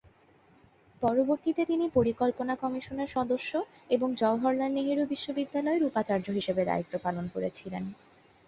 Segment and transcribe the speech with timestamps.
[1.01, 3.51] পরবর্তীতে তিনি পরিকল্পনা কমিশনের সদস্য
[3.89, 7.83] এবং জওহরলাল নেহেরু বিশ্ববিদ্যালয়ের উপাচার্য হিসাবেও দায়িত্ব পালন করেছিলেন।